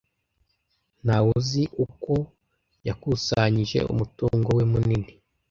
[1.03, 2.13] Ntawe uzi uko
[2.87, 5.13] yakusanyije umutungo we munini.